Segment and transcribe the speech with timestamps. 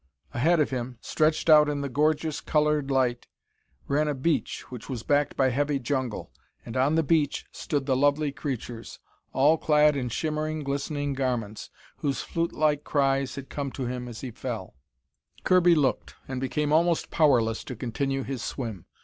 [0.33, 3.27] Ahead of him, stretched out in the gorgeous, colored light,
[3.87, 6.31] ran a beach which was backed by heavy jungle.
[6.65, 8.97] And on the beach stood the lovely creatures,
[9.31, 14.31] all clad in shimmering, glistening garments, whose flutelike cries had come to him as he
[14.31, 14.73] fell.
[15.43, 18.87] Kirby looked, and became almost powerless to continue his swim.